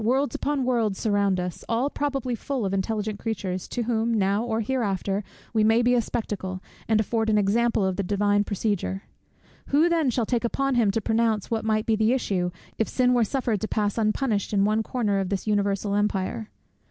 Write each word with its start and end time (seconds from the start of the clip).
Worlds 0.03 0.33
upon 0.33 0.63
worlds 0.63 0.97
surround 0.97 1.39
us, 1.39 1.63
all 1.69 1.87
probably 1.91 2.33
full 2.33 2.65
of 2.65 2.73
intelligent 2.73 3.19
creatures, 3.19 3.67
to 3.67 3.83
whom, 3.83 4.15
now 4.15 4.43
or 4.43 4.61
hereafter, 4.61 5.23
we 5.53 5.63
may 5.63 5.83
be 5.83 5.93
a 5.93 6.01
spectacle, 6.01 6.59
and 6.87 6.99
afford 6.99 7.29
an 7.29 7.37
example 7.37 7.85
of 7.85 7.97
the 7.97 8.01
Divine 8.01 8.43
procedure. 8.43 9.03
Who 9.67 9.89
then 9.89 10.09
shall 10.09 10.25
take 10.25 10.43
upon 10.43 10.73
him 10.73 10.89
to 10.89 11.01
pronounce 11.01 11.51
what 11.51 11.63
might 11.63 11.85
be 11.85 11.95
the 11.95 12.13
issue, 12.13 12.49
if 12.79 12.89
sin 12.89 13.13
were 13.13 13.23
suffered 13.23 13.61
to 13.61 13.67
pass 13.67 13.95
unpunished 13.99 14.53
in 14.53 14.65
one 14.65 14.81
corner 14.81 15.19
of 15.19 15.29
this 15.29 15.45
universal 15.45 15.93
empire? 15.93 16.49